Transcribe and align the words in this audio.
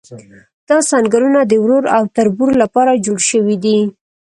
دا 0.69 0.77
سنګرونه 0.91 1.39
د 1.45 1.53
ورور 1.63 1.85
او 1.97 2.03
تربور 2.15 2.51
لپاره 2.63 3.01
جوړ 3.05 3.19
شوي 3.29 3.55
دي. 3.63 3.79